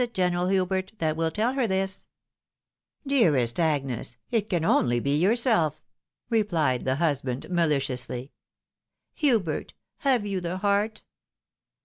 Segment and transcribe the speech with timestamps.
[0.13, 2.07] General Hubert, that wiU tell her this?"
[3.05, 4.17] "Dearest Agnes!
[4.31, 5.83] It can only be yourself,"
[6.27, 8.31] replied her husband, maliciously.
[9.19, 9.73] 128 THE WIDOW MARRIED." Hubert!
[9.99, 11.03] have you the heart